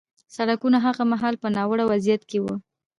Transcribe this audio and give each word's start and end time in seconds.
سړکونه 0.35 0.77
هغه 0.85 1.03
مهال 1.11 1.35
په 1.41 1.47
ناوړه 1.55 1.83
وضعیت 1.91 2.21
کې 2.29 2.39
وو 2.43 2.55